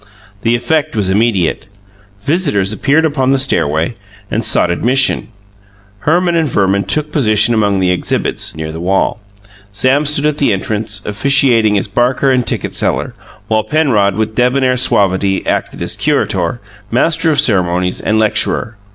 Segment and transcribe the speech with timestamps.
[0.41, 1.67] The effect was immediate.
[2.23, 3.93] Visitors appeared upon the stairway
[4.31, 5.27] and sought admission.
[5.99, 9.21] Herman and Verman took position among the exhibits, near the wall;
[9.71, 13.13] Sam stood at the entrance, officiating as barker and ticket seller;
[13.47, 16.59] while Penrod, with debonair suavity, acted as curator,
[16.89, 18.77] master of ceremonies, and lecturer.